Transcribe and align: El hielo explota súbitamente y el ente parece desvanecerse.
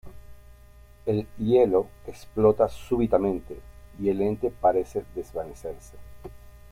El 1.05 1.27
hielo 1.37 1.85
explota 2.07 2.67
súbitamente 2.67 3.59
y 4.01 4.09
el 4.09 4.19
ente 4.23 4.49
parece 4.49 5.05
desvanecerse. 5.13 5.95